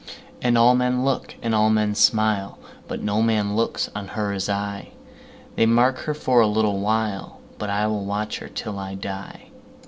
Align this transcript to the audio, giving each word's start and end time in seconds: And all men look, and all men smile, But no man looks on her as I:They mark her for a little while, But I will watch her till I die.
And 0.41 0.57
all 0.57 0.73
men 0.73 1.05
look, 1.05 1.35
and 1.43 1.53
all 1.53 1.69
men 1.69 1.93
smile, 1.93 2.57
But 2.87 3.03
no 3.03 3.21
man 3.21 3.55
looks 3.55 3.87
on 3.93 4.07
her 4.07 4.33
as 4.33 4.49
I:They 4.49 5.67
mark 5.67 5.99
her 5.99 6.15
for 6.15 6.39
a 6.41 6.47
little 6.47 6.79
while, 6.79 7.39
But 7.59 7.69
I 7.69 7.85
will 7.85 8.05
watch 8.05 8.39
her 8.39 8.47
till 8.47 8.79
I 8.79 8.95
die. 8.95 9.49